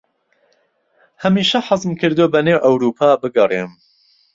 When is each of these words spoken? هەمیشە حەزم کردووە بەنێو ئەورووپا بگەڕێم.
هەمیشە 1.23 1.59
حەزم 1.67 1.91
کردووە 2.01 2.27
بەنێو 2.33 2.63
ئەورووپا 2.63 3.09
بگەڕێم. 3.21 3.71